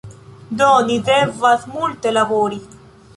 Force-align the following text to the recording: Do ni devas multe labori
Do 0.61 0.69
ni 0.87 0.95
devas 1.09 1.67
multe 1.77 2.15
labori 2.19 2.59